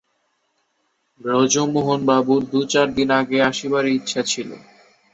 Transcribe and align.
ব্রজমোহনবাবুর 1.21 2.41
দু-চার 2.51 2.87
দিন 2.97 3.09
আগে 3.19 3.37
আসিবারই 3.49 3.93
ইচ্ছা 3.99 4.21
ছিল। 4.23 4.49